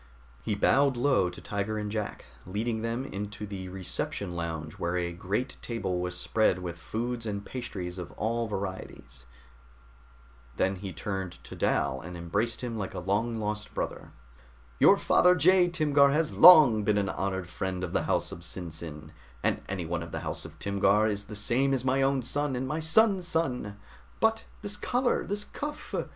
[0.41, 5.13] He bowed low to Tiger and Jack, leading them into the reception lounge where a
[5.13, 9.25] great table was spread with foods and pastries of all varieties.
[10.57, 14.11] Then he turned to Dal and embraced him like a long lost brother.
[14.79, 19.11] "Your father Jai Timgar has long been an honored friend of the house of SinSin,
[19.43, 22.67] and anyone of the house of Timgar is the same as my own son and
[22.67, 23.77] my son's son!
[24.19, 25.23] But this collar!
[25.27, 25.93] This cuff!